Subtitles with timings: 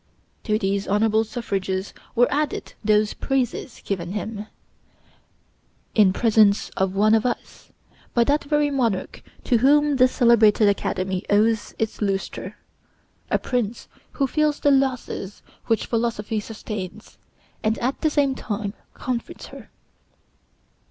[0.45, 4.47] To these honorable suffrages were added those praises given him,
[5.93, 7.71] in presence of one of us,
[8.15, 12.57] by that very monarch to whom this celebrated Academy owes its lustre;
[13.29, 17.19] a prince who feels the losses which Philosophy sustains,
[17.63, 19.69] and at the same time comforts her.